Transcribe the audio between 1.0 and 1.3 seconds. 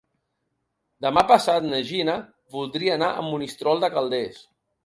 Demà